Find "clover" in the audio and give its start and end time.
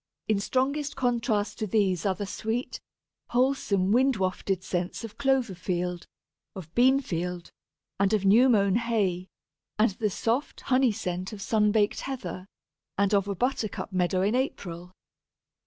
5.19-5.53